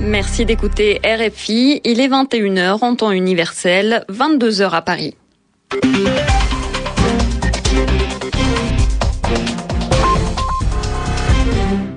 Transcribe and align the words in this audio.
Merci 0.00 0.44
d'écouter 0.46 1.00
RFI. 1.04 1.80
Il 1.84 2.00
est 2.00 2.08
21h 2.08 2.82
en 2.82 2.94
temps 2.96 3.12
universel, 3.12 4.04
22h 4.08 4.70
à 4.70 4.82
Paris. 4.82 5.16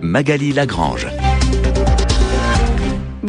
Magali 0.02 0.52
Lagrange. 0.52 1.08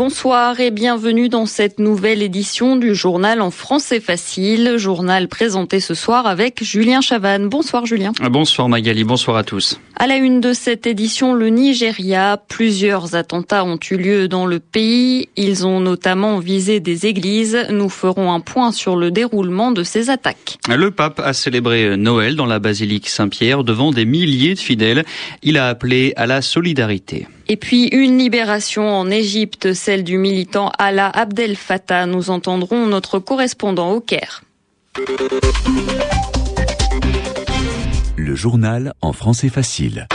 Bonsoir 0.04 0.58
et 0.58 0.72
bienvenue 0.72 1.28
dans 1.28 1.46
cette 1.46 1.78
nouvelle 1.78 2.22
édition 2.22 2.74
du 2.74 2.92
journal 2.92 3.40
en 3.40 3.52
français 3.52 4.00
facile, 4.00 4.74
journal 4.76 5.28
présenté 5.28 5.78
ce 5.78 5.94
soir 5.94 6.26
avec 6.26 6.64
Julien 6.64 7.00
Chavanne. 7.00 7.48
Bonsoir 7.48 7.86
Julien. 7.86 8.10
Bonsoir 8.20 8.68
Magali, 8.68 9.04
bonsoir 9.04 9.36
à 9.36 9.44
tous. 9.44 9.78
À 9.94 10.08
la 10.08 10.16
une 10.16 10.40
de 10.40 10.54
cette 10.54 10.88
édition, 10.88 11.34
le 11.34 11.50
Nigeria, 11.50 12.42
plusieurs 12.48 13.14
attentats 13.14 13.64
ont 13.64 13.78
eu 13.92 13.96
lieu 13.96 14.26
dans 14.26 14.44
le 14.44 14.58
pays. 14.58 15.28
Ils 15.36 15.68
ont 15.68 15.78
notamment 15.78 16.40
visé 16.40 16.80
des 16.80 17.06
églises. 17.06 17.64
Nous 17.70 17.88
ferons 17.88 18.32
un 18.32 18.40
point 18.40 18.72
sur 18.72 18.96
le 18.96 19.12
déroulement 19.12 19.70
de 19.70 19.84
ces 19.84 20.10
attaques. 20.10 20.58
Le 20.68 20.90
pape 20.90 21.20
a 21.20 21.32
célébré 21.32 21.96
Noël 21.96 22.34
dans 22.34 22.46
la 22.46 22.58
basilique 22.58 23.08
Saint-Pierre 23.08 23.62
devant 23.62 23.92
des 23.92 24.04
milliers 24.04 24.54
de 24.54 24.58
fidèles. 24.58 25.04
Il 25.44 25.58
a 25.58 25.68
appelé 25.68 26.12
à 26.16 26.26
la 26.26 26.42
solidarité. 26.42 27.28
Et 27.48 27.56
puis 27.56 27.88
une 27.88 28.18
libération 28.18 28.88
en 28.88 29.10
Égypte, 29.10 29.72
celle 29.72 30.04
du 30.04 30.18
militant 30.18 30.70
Allah 30.78 31.08
Abdel 31.08 31.56
Fattah. 31.56 32.06
Nous 32.06 32.30
entendrons 32.30 32.86
notre 32.86 33.18
correspondant 33.18 33.92
au 33.92 34.00
Caire. 34.00 34.42
Le 38.16 38.34
journal 38.34 38.92
en 39.00 39.12
français 39.12 39.48
facile. 39.48 40.06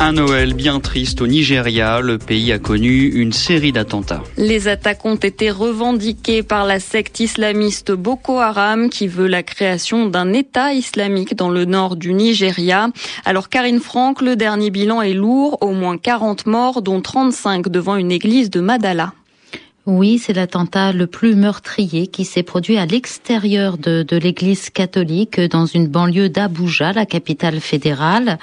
Un 0.00 0.12
Noël 0.12 0.54
bien 0.54 0.78
triste 0.78 1.20
au 1.22 1.26
Nigeria, 1.26 2.00
le 2.00 2.18
pays 2.18 2.52
a 2.52 2.60
connu 2.60 3.08
une 3.08 3.32
série 3.32 3.72
d'attentats. 3.72 4.22
Les 4.36 4.68
attaques 4.68 5.04
ont 5.04 5.16
été 5.16 5.50
revendiquées 5.50 6.44
par 6.44 6.66
la 6.66 6.78
secte 6.78 7.18
islamiste 7.18 7.90
Boko 7.90 8.38
Haram 8.38 8.90
qui 8.90 9.08
veut 9.08 9.26
la 9.26 9.42
création 9.42 10.06
d'un 10.06 10.32
État 10.32 10.72
islamique 10.72 11.34
dans 11.34 11.50
le 11.50 11.64
nord 11.64 11.96
du 11.96 12.14
Nigeria. 12.14 12.90
Alors 13.24 13.48
Karine 13.48 13.80
Franck, 13.80 14.22
le 14.22 14.36
dernier 14.36 14.70
bilan 14.70 15.02
est 15.02 15.14
lourd, 15.14 15.58
au 15.62 15.72
moins 15.72 15.98
40 15.98 16.46
morts 16.46 16.80
dont 16.80 17.00
35 17.00 17.68
devant 17.68 17.96
une 17.96 18.12
église 18.12 18.50
de 18.50 18.60
Madala. 18.60 19.12
Oui, 19.90 20.18
c'est 20.18 20.34
l'attentat 20.34 20.92
le 20.92 21.06
plus 21.06 21.34
meurtrier 21.34 22.08
qui 22.08 22.26
s'est 22.26 22.42
produit 22.42 22.76
à 22.76 22.84
l'extérieur 22.84 23.78
de, 23.78 24.02
de 24.02 24.18
l'église 24.18 24.68
catholique 24.68 25.40
dans 25.40 25.64
une 25.64 25.86
banlieue 25.86 26.28
d'Abuja, 26.28 26.92
la 26.92 27.06
capitale 27.06 27.58
fédérale. 27.58 28.38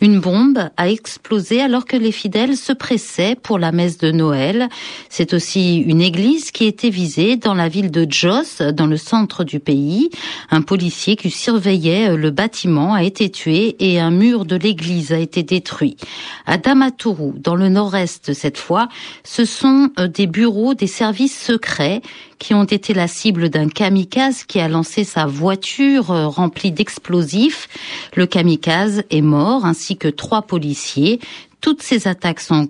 Une 0.00 0.18
bombe 0.18 0.58
a 0.76 0.90
explosé 0.90 1.60
alors 1.60 1.84
que 1.84 1.96
les 1.96 2.10
fidèles 2.10 2.56
se 2.56 2.72
pressaient 2.72 3.36
pour 3.40 3.60
la 3.60 3.70
messe 3.70 3.98
de 3.98 4.10
Noël. 4.10 4.68
C'est 5.08 5.34
aussi 5.34 5.76
une 5.76 6.00
église 6.00 6.50
qui 6.50 6.64
était 6.64 6.90
visée 6.90 7.36
dans 7.36 7.54
la 7.54 7.68
ville 7.68 7.92
de 7.92 8.04
Jos, 8.10 8.72
dans 8.72 8.88
le 8.88 8.96
centre 8.96 9.44
du 9.44 9.60
pays. 9.60 10.10
Un 10.50 10.62
policier 10.62 11.14
qui 11.14 11.30
surveillait 11.30 12.16
le 12.16 12.30
bâtiment 12.32 12.94
a 12.94 13.04
été 13.04 13.30
tué 13.30 13.76
et 13.78 14.00
un 14.00 14.10
mur 14.10 14.44
de 14.44 14.56
l'église 14.56 15.12
a 15.12 15.18
été 15.18 15.44
détruit. 15.44 15.96
À 16.44 16.58
Damaturu, 16.58 17.38
dans 17.38 17.54
le 17.54 17.68
nord-est 17.68 18.32
cette 18.32 18.58
fois, 18.58 18.88
ce 19.22 19.44
sont 19.44 19.90
euh, 20.00 20.08
des 20.08 20.26
bureaux 20.26 20.74
des 20.74 20.87
services 20.88 21.38
secrets 21.38 22.02
qui 22.38 22.54
ont 22.54 22.64
été 22.64 22.94
la 22.94 23.08
cible 23.08 23.48
d'un 23.48 23.68
kamikaze 23.68 24.44
qui 24.44 24.60
a 24.60 24.68
lancé 24.68 25.04
sa 25.04 25.26
voiture 25.26 26.10
euh, 26.10 26.26
remplie 26.26 26.72
d'explosifs. 26.72 27.68
Le 28.14 28.26
kamikaze 28.26 29.02
est 29.10 29.22
mort 29.22 29.64
ainsi 29.64 29.96
que 29.96 30.08
trois 30.08 30.42
policiers. 30.42 31.20
Toutes 31.60 31.82
ces 31.82 32.06
attaques 32.06 32.40
sont, 32.40 32.68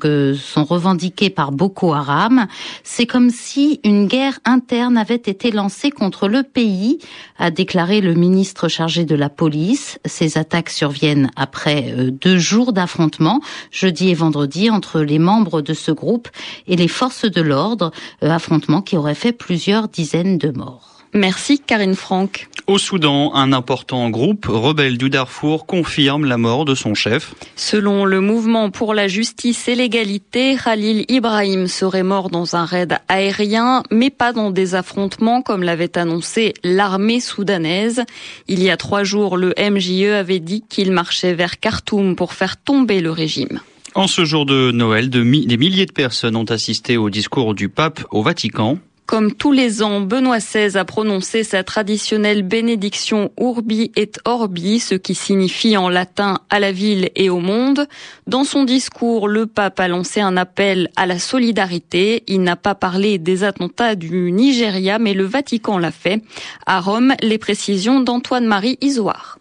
revendiquées 0.56 1.28
par 1.28 1.52
Boko 1.52 1.92
Haram. 1.92 2.46
C'est 2.84 3.06
comme 3.06 3.30
si 3.30 3.80
une 3.84 4.06
guerre 4.06 4.38
interne 4.46 4.96
avait 4.96 5.14
été 5.14 5.50
lancée 5.50 5.90
contre 5.90 6.26
le 6.26 6.42
pays, 6.42 6.98
a 7.38 7.50
déclaré 7.50 8.00
le 8.00 8.14
ministre 8.14 8.68
chargé 8.68 9.04
de 9.04 9.14
la 9.14 9.28
police. 9.28 9.98
Ces 10.06 10.38
attaques 10.38 10.70
surviennent 10.70 11.30
après 11.36 11.92
euh, 11.92 12.10
deux 12.10 12.38
jours 12.38 12.72
d'affrontements, 12.72 13.40
jeudi 13.70 14.08
et 14.08 14.14
vendredi, 14.14 14.70
entre 14.70 15.00
les 15.00 15.18
membres 15.18 15.60
de 15.60 15.74
ce 15.74 15.92
groupe 15.92 16.28
et 16.66 16.76
les 16.76 16.88
forces 16.88 17.30
de 17.30 17.42
l'ordre, 17.42 17.92
euh, 18.22 18.30
affrontements 18.30 18.82
qui 18.82 18.96
auraient 18.96 19.14
fait 19.14 19.32
plusieurs 19.32 19.88
dizaines 19.88 20.38
de 20.38 20.50
morts. 20.50 20.97
Merci 21.14 21.58
Karine 21.58 21.94
Franck. 21.94 22.48
Au 22.66 22.76
Soudan, 22.76 23.34
un 23.34 23.54
important 23.54 24.10
groupe 24.10 24.44
rebelle 24.46 24.98
du 24.98 25.08
Darfour 25.08 25.64
confirme 25.64 26.26
la 26.26 26.36
mort 26.36 26.66
de 26.66 26.74
son 26.74 26.92
chef. 26.92 27.34
Selon 27.56 28.04
le 28.04 28.20
mouvement 28.20 28.68
pour 28.68 28.92
la 28.92 29.08
justice 29.08 29.68
et 29.68 29.74
l'égalité, 29.74 30.56
Khalil 30.62 31.06
Ibrahim 31.08 31.66
serait 31.66 32.02
mort 32.02 32.28
dans 32.28 32.56
un 32.56 32.66
raid 32.66 32.98
aérien, 33.08 33.82
mais 33.90 34.10
pas 34.10 34.34
dans 34.34 34.50
des 34.50 34.74
affrontements 34.74 35.40
comme 35.40 35.62
l'avait 35.62 35.96
annoncé 35.96 36.52
l'armée 36.62 37.20
soudanaise. 37.20 38.02
Il 38.46 38.62
y 38.62 38.68
a 38.68 38.76
trois 38.76 39.02
jours, 39.02 39.38
le 39.38 39.54
MJE 39.58 40.12
avait 40.12 40.40
dit 40.40 40.62
qu'il 40.68 40.92
marchait 40.92 41.32
vers 41.32 41.60
Khartoum 41.60 42.16
pour 42.16 42.34
faire 42.34 42.58
tomber 42.58 43.00
le 43.00 43.10
régime. 43.10 43.60
En 43.94 44.06
ce 44.06 44.24
jour 44.26 44.44
de 44.44 44.70
Noël, 44.70 45.08
de 45.08 45.22
mi 45.22 45.46
des 45.46 45.56
milliers 45.56 45.86
de 45.86 45.92
personnes 45.92 46.36
ont 46.36 46.44
assisté 46.44 46.98
au 46.98 47.08
discours 47.08 47.54
du 47.54 47.70
pape 47.70 48.04
au 48.10 48.22
Vatican. 48.22 48.78
Comme 49.08 49.32
tous 49.32 49.52
les 49.52 49.82
ans, 49.82 50.02
Benoît 50.02 50.36
XVI 50.36 50.76
a 50.76 50.84
prononcé 50.84 51.42
sa 51.42 51.64
traditionnelle 51.64 52.42
bénédiction 52.42 53.32
Urbi 53.40 53.90
et 53.96 54.10
Orbi, 54.26 54.80
ce 54.80 54.96
qui 54.96 55.14
signifie 55.14 55.78
en 55.78 55.88
latin 55.88 56.40
à 56.50 56.60
la 56.60 56.72
ville 56.72 57.08
et 57.16 57.30
au 57.30 57.38
monde. 57.38 57.88
Dans 58.26 58.44
son 58.44 58.64
discours, 58.64 59.26
le 59.26 59.46
pape 59.46 59.80
a 59.80 59.88
lancé 59.88 60.20
un 60.20 60.36
appel 60.36 60.90
à 60.94 61.06
la 61.06 61.18
solidarité. 61.18 62.22
Il 62.26 62.42
n'a 62.42 62.56
pas 62.56 62.74
parlé 62.74 63.16
des 63.16 63.44
attentats 63.44 63.94
du 63.94 64.30
Nigeria, 64.30 64.98
mais 64.98 65.14
le 65.14 65.24
Vatican 65.24 65.78
l'a 65.78 65.90
fait. 65.90 66.22
À 66.66 66.78
Rome, 66.78 67.14
les 67.22 67.38
précisions 67.38 68.00
d'Antoine-Marie 68.00 68.76
Isoire. 68.82 69.38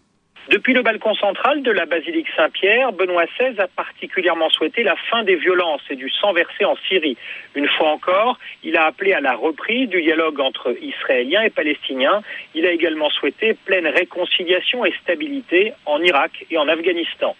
Depuis 0.50 0.72
le 0.72 0.80
balcon 0.80 1.14
central 1.14 1.62
de 1.62 1.70
la 1.70 1.84
basilique 1.84 2.28
Saint-Pierre, 2.34 2.92
Benoît 2.92 3.26
XVI 3.26 3.60
a 3.60 3.66
particulièrement 3.66 4.48
souhaité 4.48 4.82
la 4.82 4.96
fin 4.96 5.22
des 5.22 5.36
violences 5.36 5.82
et 5.90 5.94
du 5.94 6.08
sang 6.08 6.32
versé 6.32 6.64
en 6.64 6.74
Syrie. 6.88 7.18
Une 7.54 7.68
fois 7.68 7.90
encore, 7.90 8.38
il 8.62 8.74
a 8.78 8.86
appelé 8.86 9.12
à 9.12 9.20
la 9.20 9.34
reprise 9.34 9.90
du 9.90 10.00
dialogue 10.00 10.40
entre 10.40 10.74
Israéliens 10.80 11.42
et 11.42 11.50
Palestiniens. 11.50 12.22
Il 12.54 12.64
a 12.64 12.72
également 12.72 13.10
souhaité 13.10 13.52
pleine 13.52 13.86
réconciliation 13.86 14.86
et 14.86 14.94
stabilité 15.02 15.74
en 15.84 16.02
Irak 16.02 16.46
et 16.50 16.56
en 16.56 16.66
Afghanistan. 16.66 17.36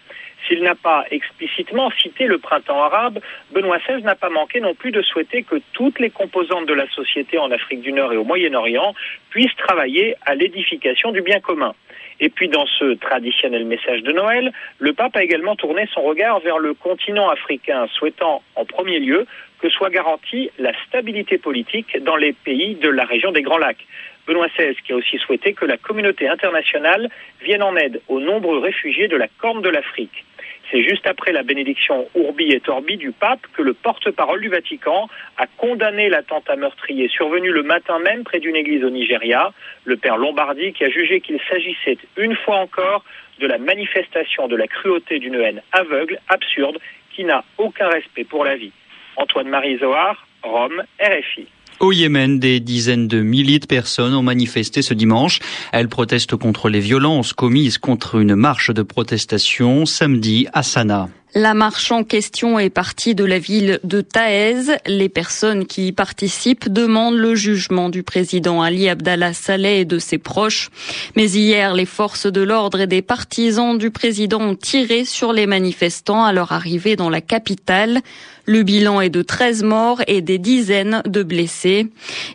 S'il 0.47 0.61
n'a 0.61 0.75
pas 0.75 1.03
explicitement 1.09 1.89
cité 1.91 2.27
le 2.27 2.37
printemps 2.37 2.83
arabe, 2.83 3.19
Benoît 3.51 3.79
XVI 3.79 4.03
n'a 4.03 4.15
pas 4.15 4.29
manqué 4.29 4.59
non 4.61 4.75
plus 4.75 4.91
de 4.91 5.01
souhaiter 5.01 5.41
que 5.41 5.55
toutes 5.73 5.99
les 5.99 6.11
composantes 6.11 6.67
de 6.67 6.75
la 6.75 6.87
société 6.89 7.39
en 7.39 7.49
Afrique 7.49 7.81
du 7.81 7.91
Nord 7.91 8.13
et 8.13 8.17
au 8.17 8.23
Moyen-Orient 8.23 8.93
puissent 9.31 9.55
travailler 9.57 10.15
à 10.27 10.35
l'édification 10.35 11.11
du 11.11 11.21
bien 11.21 11.39
commun. 11.39 11.73
Et 12.19 12.29
puis 12.29 12.49
dans 12.49 12.65
ce 12.65 12.95
traditionnel 12.95 13.65
message 13.65 14.03
de 14.03 14.11
Noël, 14.11 14.51
le 14.79 14.93
pape 14.93 15.15
a 15.15 15.23
également 15.23 15.55
tourné 15.55 15.87
son 15.93 16.01
regard 16.01 16.39
vers 16.39 16.59
le 16.59 16.73
continent 16.73 17.29
africain, 17.29 17.87
souhaitant 17.93 18.41
en 18.55 18.65
premier 18.65 18.99
lieu 18.99 19.25
que 19.59 19.69
soit 19.69 19.89
garantie 19.89 20.51
la 20.57 20.71
stabilité 20.87 21.37
politique 21.37 22.01
dans 22.03 22.15
les 22.15 22.33
pays 22.33 22.75
de 22.75 22.89
la 22.89 23.05
région 23.05 23.31
des 23.31 23.41
Grands 23.41 23.57
Lacs. 23.57 23.85
Benoît 24.27 24.47
XVI 24.47 24.75
qui 24.85 24.93
a 24.93 24.95
aussi 24.95 25.17
souhaité 25.17 25.53
que 25.53 25.65
la 25.65 25.77
communauté 25.77 26.27
internationale 26.27 27.09
vienne 27.41 27.63
en 27.63 27.75
aide 27.75 28.01
aux 28.07 28.19
nombreux 28.19 28.59
réfugiés 28.59 29.07
de 29.07 29.17
la 29.17 29.27
Corne 29.27 29.61
de 29.61 29.69
l'Afrique. 29.69 30.25
C'est 30.71 30.83
juste 30.83 31.07
après 31.07 31.31
la 31.31 31.41
bénédiction 31.41 32.07
Urbi 32.15 32.51
et 32.51 32.61
Orbi 32.67 32.97
du 32.97 33.11
pape 33.11 33.41
que 33.53 33.63
le 33.63 33.73
porte-parole 33.73 34.41
du 34.41 34.49
Vatican 34.49 35.09
a 35.37 35.47
condamné 35.57 36.09
l'attentat 36.09 36.55
meurtrier 36.55 37.07
survenu 37.07 37.51
le 37.51 37.63
matin 37.63 37.97
même 37.99 38.23
près 38.23 38.39
d'une 38.39 38.55
église 38.55 38.83
au 38.83 38.91
Nigeria, 38.91 39.51
le 39.85 39.97
père 39.97 40.17
Lombardi 40.17 40.73
qui 40.73 40.83
a 40.83 40.89
jugé 40.89 41.21
qu'il 41.21 41.39
s'agissait 41.49 41.97
une 42.17 42.35
fois 42.35 42.57
encore 42.57 43.03
de 43.39 43.47
la 43.47 43.57
manifestation 43.57 44.47
de 44.47 44.55
la 44.55 44.67
cruauté 44.67 45.17
d'une 45.17 45.35
haine 45.35 45.61
aveugle, 45.71 46.19
absurde, 46.27 46.77
qui 47.15 47.23
n'a 47.23 47.43
aucun 47.57 47.87
respect 47.87 48.23
pour 48.23 48.45
la 48.45 48.55
vie. 48.55 48.71
Antoine-Marie 49.15 49.77
Zohar, 49.79 50.27
Rome, 50.43 50.83
RFI. 51.01 51.47
Au 51.79 51.93
Yémen, 51.93 52.39
des 52.39 52.59
dizaines 52.59 53.07
de 53.07 53.21
milliers 53.21 53.59
de 53.59 53.65
personnes 53.65 54.13
ont 54.13 54.21
manifesté 54.21 54.81
ce 54.81 54.93
dimanche. 54.93 55.39
Elles 55.71 55.87
protestent 55.87 56.35
contre 56.35 56.67
les 56.67 56.81
violences 56.81 57.31
commises 57.31 57.77
contre 57.77 58.15
une 58.15 58.35
marche 58.35 58.69
de 58.71 58.81
protestation 58.81 59.85
samedi 59.85 60.47
à 60.51 60.61
Sanaa. 60.61 61.07
La 61.35 61.53
marche 61.53 61.91
en 61.91 62.03
question 62.03 62.57
est 62.57 62.71
partie 62.71 63.13
de 63.13 63.23
la 63.23 63.37
ville 63.37 63.79
de 63.83 64.01
Taez. 64.01 64.77
Les 64.87 65.09
personnes 65.09 65.67
qui 65.67 65.87
y 65.87 65.91
participent 65.91 66.67
demandent 66.67 67.17
le 67.17 67.35
jugement 67.35 67.89
du 67.89 68.01
président 68.01 68.63
Ali 68.63 68.89
Abdallah 68.89 69.33
Saleh 69.33 69.81
et 69.81 69.85
de 69.85 69.99
ses 69.99 70.17
proches. 70.17 70.71
Mais 71.15 71.29
hier, 71.29 71.75
les 71.75 71.85
forces 71.85 72.25
de 72.25 72.41
l'ordre 72.41 72.81
et 72.81 72.87
des 72.87 73.03
partisans 73.03 73.77
du 73.77 73.91
président 73.91 74.41
ont 74.41 74.55
tiré 74.55 75.05
sur 75.05 75.31
les 75.31 75.45
manifestants 75.45 76.23
à 76.25 76.33
leur 76.33 76.51
arrivée 76.51 76.95
dans 76.95 77.11
la 77.11 77.21
capitale. 77.21 78.01
Le 78.49 78.63
bilan 78.63 78.99
est 78.99 79.11
de 79.11 79.21
13 79.21 79.61
morts 79.61 80.01
et 80.07 80.21
des 80.21 80.39
dizaines 80.39 81.03
de 81.05 81.21
blessés. 81.21 81.85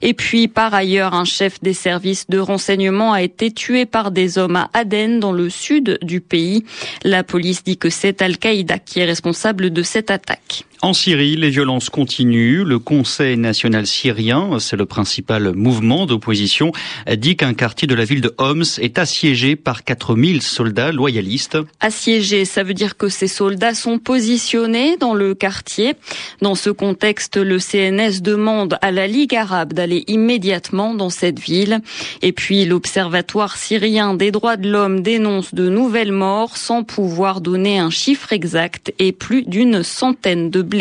Et 0.00 0.14
puis, 0.14 0.46
par 0.46 0.72
ailleurs, 0.72 1.12
un 1.12 1.24
chef 1.24 1.60
des 1.60 1.72
services 1.72 2.30
de 2.30 2.38
renseignement 2.38 3.12
a 3.12 3.20
été 3.20 3.50
tué 3.50 3.84
par 3.84 4.12
des 4.12 4.38
hommes 4.38 4.54
à 4.54 4.70
Aden, 4.74 5.18
dans 5.18 5.32
le 5.32 5.50
sud 5.50 5.98
du 6.02 6.20
pays. 6.20 6.64
La 7.02 7.24
police 7.24 7.64
dit 7.64 7.78
que 7.78 7.90
c'est 7.90 8.22
Al-Qaïda 8.22 8.78
qui 8.78 9.00
est 9.00 9.04
responsable 9.04 9.70
de 9.70 9.82
cette 9.82 10.12
attaque. 10.12 10.64
En 10.84 10.92
Syrie, 10.92 11.36
les 11.36 11.48
violences 11.48 11.88
continuent. 11.88 12.62
Le 12.62 12.78
Conseil 12.78 13.38
national 13.38 13.86
syrien, 13.86 14.58
c'est 14.58 14.76
le 14.76 14.84
principal 14.84 15.54
mouvement 15.54 16.04
d'opposition, 16.04 16.72
dit 17.10 17.36
qu'un 17.36 17.54
quartier 17.54 17.88
de 17.88 17.94
la 17.94 18.04
ville 18.04 18.20
de 18.20 18.34
Homs 18.36 18.64
est 18.82 18.98
assiégé 18.98 19.56
par 19.56 19.84
4000 19.84 20.42
soldats 20.42 20.92
loyalistes. 20.92 21.56
Assiégé, 21.80 22.44
ça 22.44 22.64
veut 22.64 22.74
dire 22.74 22.98
que 22.98 23.08
ces 23.08 23.28
soldats 23.28 23.72
sont 23.72 23.98
positionnés 23.98 24.98
dans 24.98 25.14
le 25.14 25.34
quartier. 25.34 25.94
Dans 26.42 26.54
ce 26.54 26.68
contexte, 26.68 27.38
le 27.38 27.58
CNS 27.58 28.20
demande 28.20 28.76
à 28.82 28.90
la 28.90 29.06
Ligue 29.06 29.36
arabe 29.36 29.72
d'aller 29.72 30.04
immédiatement 30.06 30.94
dans 30.94 31.08
cette 31.08 31.40
ville. 31.40 31.78
Et 32.20 32.32
puis, 32.32 32.66
l'Observatoire 32.66 33.56
syrien 33.56 34.12
des 34.12 34.30
droits 34.30 34.58
de 34.58 34.68
l'homme 34.68 35.00
dénonce 35.00 35.54
de 35.54 35.70
nouvelles 35.70 36.12
morts 36.12 36.58
sans 36.58 36.84
pouvoir 36.84 37.40
donner 37.40 37.78
un 37.78 37.88
chiffre 37.88 38.34
exact 38.34 38.92
et 38.98 39.12
plus 39.12 39.44
d'une 39.44 39.82
centaine 39.82 40.50
de 40.50 40.73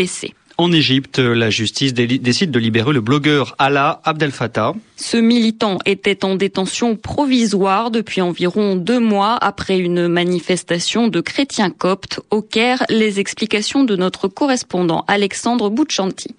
en 0.57 0.71
Égypte, 0.71 1.17
la 1.17 1.49
justice 1.49 1.95
décide 1.95 2.51
de 2.51 2.59
libérer 2.59 2.93
le 2.93 3.01
blogueur 3.01 3.55
Alaa 3.57 4.01
Abdel 4.03 4.31
Fattah. 4.31 4.73
Ce 4.97 5.17
militant 5.17 5.79
était 5.85 6.23
en 6.23 6.35
détention 6.35 6.95
provisoire 6.95 7.89
depuis 7.89 8.21
environ 8.21 8.75
deux 8.75 8.99
mois 8.99 9.35
après 9.41 9.79
une 9.79 10.07
manifestation 10.07 11.07
de 11.07 11.21
chrétiens 11.21 11.71
coptes 11.71 12.19
au 12.29 12.43
Caire. 12.43 12.83
Les 12.89 13.19
explications 13.19 13.83
de 13.83 13.95
notre 13.95 14.27
correspondant 14.27 15.03
Alexandre 15.07 15.71
Bouchanti. 15.71 16.35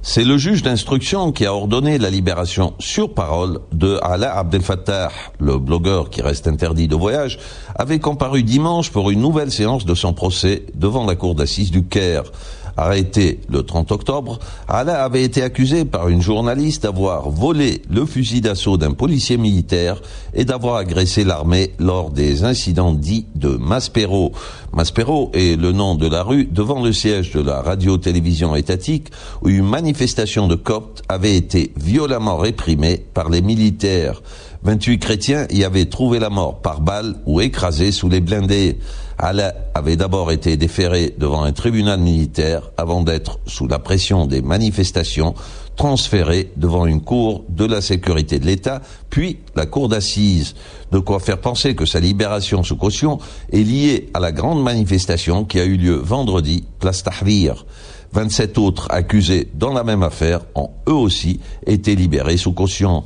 C'est 0.00 0.22
le 0.22 0.38
juge 0.38 0.62
d'instruction 0.62 1.32
qui 1.32 1.44
a 1.46 1.52
ordonné 1.52 1.98
la 1.98 2.10
libération 2.10 2.74
sur 2.78 3.12
parole 3.12 3.58
de 3.72 3.98
Alaa 4.02 4.38
Abdel 4.38 4.62
Fattah. 4.62 5.10
Le 5.40 5.58
blogueur 5.58 6.10
qui 6.10 6.22
reste 6.22 6.46
interdit 6.46 6.86
de 6.86 6.94
voyage 6.94 7.40
avait 7.74 7.98
comparu 7.98 8.44
dimanche 8.44 8.92
pour 8.92 9.10
une 9.10 9.20
nouvelle 9.20 9.50
séance 9.50 9.84
de 9.84 9.94
son 9.94 10.12
procès 10.12 10.64
devant 10.74 11.04
la 11.04 11.16
cour 11.16 11.34
d'assises 11.34 11.72
du 11.72 11.84
Caire. 11.84 12.30
Arrêté 12.76 13.40
le 13.48 13.62
30 13.62 13.90
octobre, 13.92 14.38
Alaa 14.68 15.02
avait 15.02 15.22
été 15.22 15.42
accusé 15.42 15.86
par 15.86 16.08
une 16.08 16.20
journaliste 16.20 16.82
d'avoir 16.82 17.30
volé 17.30 17.80
le 17.90 18.04
fusil 18.04 18.42
d'assaut 18.42 18.76
d'un 18.76 18.92
policier 18.92 19.38
militaire 19.38 20.02
et 20.34 20.44
d'avoir 20.44 20.76
agressé 20.76 21.24
l'armée 21.24 21.72
lors 21.78 22.10
des 22.10 22.44
incidents 22.44 22.92
dits 22.92 23.26
de 23.34 23.48
Maspero. 23.48 24.32
Maspero 24.74 25.30
est 25.32 25.58
le 25.58 25.72
nom 25.72 25.94
de 25.94 26.06
la 26.06 26.22
rue 26.22 26.44
devant 26.44 26.82
le 26.82 26.92
siège 26.92 27.32
de 27.32 27.40
la 27.40 27.62
radio-télévision 27.62 28.54
étatique 28.54 29.08
où 29.40 29.48
une 29.48 29.66
manifestation 29.66 30.46
de 30.46 30.54
Coptes 30.54 31.02
avait 31.08 31.36
été 31.36 31.72
violemment 31.76 32.36
réprimée 32.36 33.02
par 33.14 33.30
les 33.30 33.40
militaires. 33.40 34.22
28 34.64 34.98
chrétiens 34.98 35.46
y 35.50 35.64
avaient 35.64 35.86
trouvé 35.86 36.18
la 36.18 36.28
mort 36.28 36.60
par 36.60 36.80
balle 36.80 37.16
ou 37.24 37.40
écrasés 37.40 37.92
sous 37.92 38.08
les 38.08 38.20
blindés. 38.20 38.78
Alain 39.18 39.52
avait 39.74 39.96
d'abord 39.96 40.30
été 40.30 40.56
déféré 40.56 41.14
devant 41.16 41.42
un 41.42 41.52
tribunal 41.52 41.98
militaire 41.98 42.70
avant 42.76 43.02
d'être, 43.02 43.38
sous 43.46 43.66
la 43.66 43.78
pression 43.78 44.26
des 44.26 44.42
manifestations, 44.42 45.34
transféré 45.74 46.52
devant 46.56 46.86
une 46.86 47.00
cour 47.00 47.44
de 47.48 47.64
la 47.64 47.80
sécurité 47.80 48.38
de 48.38 48.46
l'État, 48.46 48.82
puis 49.08 49.38
la 49.54 49.64
cour 49.64 49.88
d'assises. 49.88 50.54
De 50.92 50.98
quoi 50.98 51.18
faire 51.18 51.38
penser 51.40 51.74
que 51.74 51.86
sa 51.86 52.00
libération 52.00 52.62
sous 52.62 52.76
caution 52.76 53.18
est 53.52 53.62
liée 53.62 54.10
à 54.12 54.20
la 54.20 54.32
grande 54.32 54.62
manifestation 54.62 55.44
qui 55.44 55.60
a 55.60 55.64
eu 55.64 55.76
lieu 55.76 55.94
vendredi, 55.94 56.64
place 56.78 57.02
Tahrir. 57.02 57.64
27 58.12 58.58
autres 58.58 58.86
accusés 58.90 59.48
dans 59.54 59.72
la 59.72 59.82
même 59.82 60.02
affaire 60.02 60.40
ont 60.54 60.70
eux 60.88 60.94
aussi 60.94 61.40
été 61.66 61.94
libérés 61.94 62.36
sous 62.36 62.52
caution. 62.52 63.04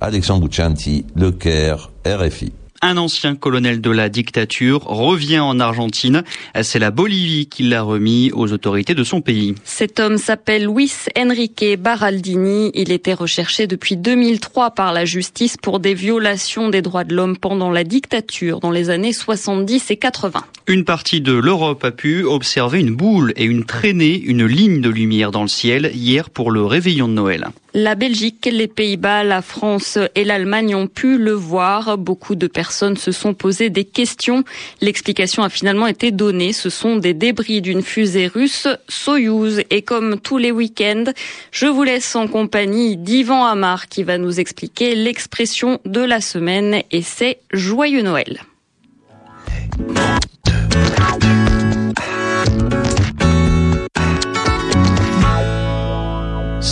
Alexandre 0.00 0.46
Bouchanti, 0.46 1.04
Le 1.14 1.30
Caire, 1.30 1.90
RFI 2.06 2.52
un 2.82 2.96
ancien 2.96 3.36
colonel 3.36 3.80
de 3.80 3.90
la 3.90 4.08
dictature, 4.08 4.82
revient 4.82 5.38
en 5.38 5.60
Argentine. 5.60 6.24
C'est 6.62 6.80
la 6.80 6.90
Bolivie 6.90 7.46
qui 7.46 7.62
l'a 7.62 7.82
remis 7.82 8.30
aux 8.34 8.52
autorités 8.52 8.94
de 8.94 9.04
son 9.04 9.20
pays. 9.20 9.54
Cet 9.64 10.00
homme 10.00 10.18
s'appelle 10.18 10.66
Luis 10.66 10.92
Enrique 11.16 11.64
Baraldini. 11.78 12.72
Il 12.74 12.90
était 12.90 13.14
recherché 13.14 13.68
depuis 13.68 13.96
2003 13.96 14.72
par 14.72 14.92
la 14.92 15.04
justice 15.04 15.56
pour 15.56 15.78
des 15.78 15.94
violations 15.94 16.68
des 16.68 16.82
droits 16.82 17.04
de 17.04 17.14
l'homme 17.14 17.36
pendant 17.36 17.70
la 17.70 17.84
dictature 17.84 18.58
dans 18.58 18.72
les 18.72 18.90
années 18.90 19.12
70 19.12 19.90
et 19.90 19.96
80. 19.96 20.40
Une 20.66 20.84
partie 20.84 21.20
de 21.20 21.32
l'Europe 21.32 21.84
a 21.84 21.90
pu 21.90 22.24
observer 22.24 22.80
une 22.80 22.94
boule 22.94 23.32
et 23.36 23.44
une 23.44 23.64
traînée, 23.64 24.20
une 24.20 24.44
ligne 24.44 24.80
de 24.80 24.90
lumière 24.90 25.30
dans 25.30 25.42
le 25.42 25.48
ciel 25.48 25.90
hier 25.94 26.30
pour 26.30 26.50
le 26.50 26.64
réveillon 26.64 27.08
de 27.08 27.14
Noël. 27.14 27.48
La 27.74 27.94
Belgique, 27.94 28.48
les 28.52 28.68
Pays-Bas, 28.68 29.24
la 29.24 29.40
France 29.40 29.98
et 30.14 30.24
l'Allemagne 30.24 30.74
ont 30.74 30.88
pu 30.88 31.16
le 31.16 31.32
voir. 31.32 31.96
Beaucoup 31.96 32.34
de 32.34 32.46
personnes 32.46 32.71
se 32.72 33.12
sont 33.12 33.34
posées 33.34 33.70
des 33.70 33.84
questions. 33.84 34.44
L'explication 34.80 35.42
a 35.42 35.48
finalement 35.48 35.86
été 35.86 36.10
donnée. 36.10 36.52
Ce 36.52 36.70
sont 36.70 36.96
des 36.96 37.14
débris 37.14 37.60
d'une 37.60 37.82
fusée 37.82 38.26
russe 38.26 38.66
Soyouz. 38.88 39.62
Et 39.70 39.82
comme 39.82 40.18
tous 40.20 40.38
les 40.38 40.50
week-ends, 40.50 41.12
je 41.50 41.66
vous 41.66 41.82
laisse 41.82 42.16
en 42.16 42.26
compagnie 42.26 42.96
d'Ivan 42.96 43.44
Amar 43.44 43.88
qui 43.88 44.02
va 44.02 44.18
nous 44.18 44.40
expliquer 44.40 44.94
l'expression 44.94 45.80
de 45.84 46.00
la 46.00 46.20
semaine 46.20 46.82
et 46.90 47.02
c'est 47.02 47.38
Joyeux 47.52 48.02
Noël. 48.02 48.40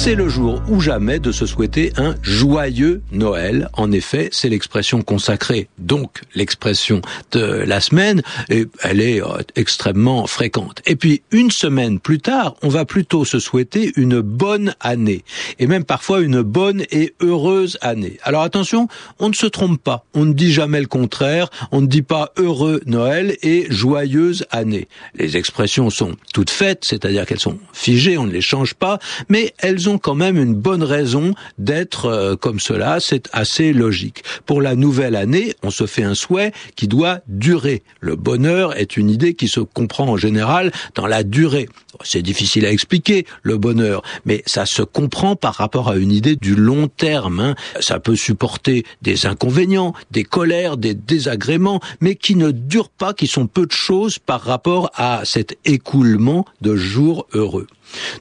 C'est 0.02 0.14
le 0.14 0.30
jour 0.30 0.62
ou 0.70 0.80
jamais 0.80 1.18
de 1.18 1.30
se 1.30 1.44
souhaiter 1.44 1.92
un 1.98 2.14
joyeux 2.22 3.02
Noël. 3.12 3.68
En 3.74 3.92
effet, 3.92 4.30
c'est 4.32 4.48
l'expression 4.48 5.02
consacrée, 5.02 5.68
donc 5.76 6.22
l'expression 6.34 7.02
de 7.32 7.42
la 7.42 7.82
semaine, 7.82 8.22
et 8.48 8.64
elle 8.82 9.02
est 9.02 9.22
euh, 9.22 9.26
extrêmement 9.56 10.26
fréquente. 10.26 10.80
Et 10.86 10.96
puis, 10.96 11.20
une 11.32 11.50
semaine 11.50 12.00
plus 12.00 12.18
tard, 12.18 12.54
on 12.62 12.70
va 12.70 12.86
plutôt 12.86 13.26
se 13.26 13.38
souhaiter 13.38 13.92
une 13.96 14.22
bonne 14.22 14.74
année, 14.80 15.22
et 15.58 15.66
même 15.66 15.84
parfois 15.84 16.20
une 16.20 16.40
bonne 16.40 16.82
et 16.90 17.12
heureuse 17.20 17.76
année. 17.82 18.16
Alors 18.22 18.40
attention, 18.40 18.88
on 19.18 19.28
ne 19.28 19.34
se 19.34 19.46
trompe 19.46 19.82
pas, 19.82 20.06
on 20.14 20.24
ne 20.24 20.32
dit 20.32 20.50
jamais 20.50 20.80
le 20.80 20.86
contraire, 20.86 21.50
on 21.72 21.82
ne 21.82 21.86
dit 21.86 22.00
pas 22.00 22.32
heureux 22.38 22.80
Noël 22.86 23.36
et 23.42 23.66
joyeuse 23.68 24.46
année. 24.50 24.88
Les 25.14 25.36
expressions 25.36 25.90
sont 25.90 26.16
toutes 26.32 26.48
faites, 26.48 26.86
c'est-à-dire 26.86 27.26
qu'elles 27.26 27.38
sont 27.38 27.58
figées, 27.74 28.16
on 28.16 28.24
ne 28.24 28.32
les 28.32 28.40
change 28.40 28.72
pas, 28.72 28.98
mais 29.28 29.52
elles 29.58 29.89
ont 29.89 29.89
quand 29.98 30.14
même 30.14 30.36
une 30.36 30.54
bonne 30.54 30.82
raison 30.82 31.34
d'être 31.58 32.06
euh, 32.06 32.36
comme 32.36 32.60
cela, 32.60 32.98
c'est 33.00 33.28
assez 33.32 33.72
logique. 33.72 34.22
Pour 34.46 34.60
la 34.60 34.74
nouvelle 34.74 35.16
année, 35.16 35.54
on 35.62 35.70
se 35.70 35.86
fait 35.86 36.02
un 36.02 36.14
souhait 36.14 36.52
qui 36.76 36.88
doit 36.88 37.20
durer. 37.28 37.82
Le 38.00 38.16
bonheur 38.16 38.76
est 38.78 38.96
une 38.96 39.10
idée 39.10 39.34
qui 39.34 39.48
se 39.48 39.60
comprend 39.60 40.08
en 40.08 40.16
général 40.16 40.72
dans 40.94 41.06
la 41.06 41.22
durée. 41.22 41.68
C'est 42.02 42.22
difficile 42.22 42.66
à 42.66 42.72
expliquer, 42.72 43.26
le 43.42 43.58
bonheur, 43.58 44.02
mais 44.24 44.42
ça 44.46 44.66
se 44.66 44.82
comprend 44.82 45.36
par 45.36 45.54
rapport 45.54 45.88
à 45.88 45.96
une 45.96 46.12
idée 46.12 46.36
du 46.36 46.54
long 46.54 46.88
terme. 46.88 47.40
Hein. 47.40 47.54
Ça 47.80 48.00
peut 48.00 48.16
supporter 48.16 48.84
des 49.02 49.26
inconvénients, 49.26 49.94
des 50.10 50.24
colères, 50.24 50.76
des 50.76 50.94
désagréments, 50.94 51.80
mais 52.00 52.14
qui 52.14 52.36
ne 52.36 52.50
durent 52.50 52.88
pas, 52.88 53.12
qui 53.12 53.26
sont 53.26 53.46
peu 53.46 53.66
de 53.66 53.72
choses 53.72 54.18
par 54.18 54.42
rapport 54.42 54.90
à 54.94 55.22
cet 55.24 55.58
écoulement 55.64 56.44
de 56.60 56.76
jours 56.76 57.26
heureux. 57.32 57.66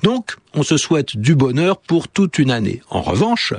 Donc, 0.03 0.35
on 0.53 0.63
se 0.63 0.77
souhaite 0.77 1.17
du 1.17 1.35
bonheur 1.35 1.77
pour 1.77 2.07
toute 2.07 2.39
une 2.39 2.51
année. 2.51 2.81
En 2.89 3.01
revanche, 3.01 3.53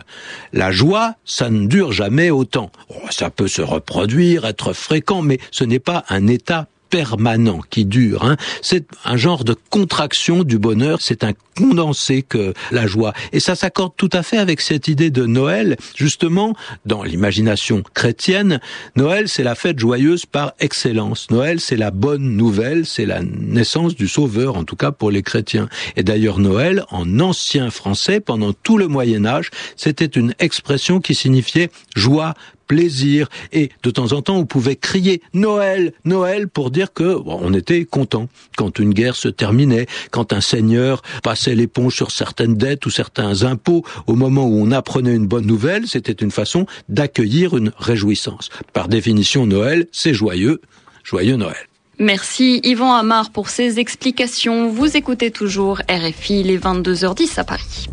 la 0.53 0.73
joie, 0.73 1.15
ça 1.25 1.51
ne 1.51 1.67
dure 1.67 1.93
jamais 1.93 2.31
autant. 2.31 2.71
Oh, 2.89 2.95
ça 3.11 3.31
peut 3.31 3.49
se 3.49 3.63
reproduire, 3.63 4.45
être 4.45 4.73
fréquent, 4.73 5.23
mais 5.23 5.39
ce 5.51 5.65
n'est 5.65 5.79
pas 5.79 6.05
un 6.09 6.27
état 6.27 6.69
permanent 6.91 7.61
qui 7.71 7.85
dure. 7.85 8.25
Hein. 8.25 8.37
C'est 8.63 8.87
un 9.05 9.17
genre 9.17 9.45
de 9.45 9.57
contraction 9.71 10.43
du 10.43 10.59
bonheur, 10.59 10.99
c'est 11.01 11.25
un 11.25 11.33
condensé 11.57 12.23
que 12.23 12.53
la 12.71 12.87
joie. 12.87 13.13
Et 13.33 13.41
ça 13.41 13.55
s'accorde 13.55 13.93
tout 13.97 14.11
à 14.13 14.23
fait 14.23 14.39
avec 14.39 14.61
cette 14.61 14.89
idée 14.89 15.11
de 15.11 15.27
Noël. 15.27 15.77
Justement, 15.97 16.55
dans 16.85 17.03
l'imagination 17.03 17.83
chrétienne, 17.95 18.61
Noël, 18.97 19.29
c'est 19.29 19.43
la 19.43 19.55
fête 19.55 19.79
joyeuse 19.79 20.27
par 20.27 20.53
excellence. 20.59 21.31
Noël, 21.31 21.61
c'est 21.61 21.77
la 21.77 21.91
bonne 21.91 22.37
nouvelle, 22.37 22.87
c'est 22.87 23.07
la 23.07 23.23
naissance 23.23 23.95
du 23.95 24.09
Sauveur, 24.09 24.57
en 24.57 24.65
tout 24.65 24.77
cas 24.77 24.91
pour 24.91 25.11
les 25.11 25.23
chrétiens. 25.23 25.69
Et 25.97 26.03
d'ailleurs, 26.03 26.39
Noël, 26.39 26.85
en 26.91 27.21
ancien 27.21 27.71
français, 27.71 28.21
pendant 28.21 28.53
tout 28.53 28.79
le 28.79 28.89
Moyen 28.89 29.25
Âge, 29.25 29.51
c'était 29.77 30.07
une 30.07 30.35
expression 30.39 31.01
qui 31.01 31.15
signifiait 31.15 31.71
joie, 31.95 32.35
plaisir 32.71 33.29
et 33.53 33.71
de 33.83 33.91
temps 33.91 34.13
en 34.13 34.23
temps 34.23 34.37
on 34.37 34.47
pouvait 34.47 34.77
crier 34.77 35.23
Noël, 35.35 35.93
Noël 36.05 36.47
pour 36.47 36.71
dire 36.71 36.93
que 36.93 37.19
on 37.27 37.53
était 37.53 37.85
content 37.85 38.29
quand 38.57 38.79
une 38.79 38.95
guerre 38.95 39.17
se 39.17 39.27
terminait, 39.27 39.87
quand 40.13 40.33
un 40.33 40.41
seigneur 40.41 41.03
passait 41.25 41.57
l'éponge 41.57 41.97
sur 41.97 42.13
certaines 42.13 42.55
dettes 42.55 42.87
ou 42.87 42.91
certains 42.91 43.43
impôts, 43.43 43.85
au 44.07 44.15
moment 44.15 44.47
où 44.47 44.63
on 44.63 44.71
apprenait 44.71 45.17
une 45.17 45.27
bonne 45.27 45.47
nouvelle, 45.47 45.89
c'était 45.89 46.13
une 46.13 46.31
façon 46.31 46.65
d'accueillir 46.89 47.57
une 47.57 47.73
réjouissance. 47.77 48.51
Par 48.73 48.87
définition, 48.87 49.47
Noël, 49.47 49.89
c'est 49.91 50.15
joyeux, 50.15 50.61
joyeux 51.03 51.35
Noël. 51.35 51.67
Merci 51.99 52.61
Yvan 52.63 52.95
Amar 52.95 53.31
pour 53.31 53.49
ces 53.49 53.81
explications. 53.81 54.71
Vous 54.71 54.97
écoutez 54.97 55.33
toujours 55.33 55.83
RFI 55.91 56.45
les 56.45 56.59
22h10 56.59 57.41
à 57.41 57.45
Paris. 57.45 57.89